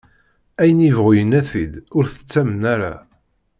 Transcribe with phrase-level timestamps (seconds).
[0.61, 2.93] Ayen yebɣu yenna-t-id, ur t-ttamen ara.